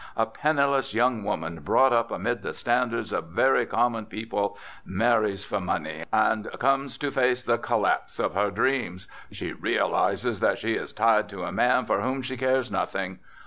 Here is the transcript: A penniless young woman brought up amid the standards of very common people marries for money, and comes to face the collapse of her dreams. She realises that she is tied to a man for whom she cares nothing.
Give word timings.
A 0.17 0.25
penniless 0.25 0.95
young 0.95 1.23
woman 1.23 1.59
brought 1.59 1.93
up 1.93 2.09
amid 2.09 2.41
the 2.41 2.53
standards 2.53 3.13
of 3.13 3.25
very 3.25 3.67
common 3.67 4.07
people 4.07 4.57
marries 4.83 5.45
for 5.45 5.59
money, 5.61 6.01
and 6.11 6.49
comes 6.59 6.97
to 6.97 7.11
face 7.11 7.43
the 7.43 7.59
collapse 7.59 8.17
of 8.17 8.33
her 8.33 8.49
dreams. 8.49 9.07
She 9.31 9.53
realises 9.53 10.39
that 10.39 10.57
she 10.57 10.73
is 10.73 10.91
tied 10.91 11.29
to 11.29 11.43
a 11.43 11.51
man 11.51 11.85
for 11.85 12.01
whom 12.01 12.23
she 12.23 12.35
cares 12.35 12.71
nothing. 12.71 13.19